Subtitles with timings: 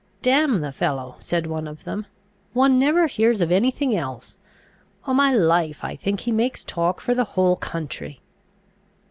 [0.23, 2.07] "Damn the fellow," said one of them,
[2.53, 4.35] "one never hears of any thing else.
[5.05, 8.19] O' my life, I think he makes talk for the whole country."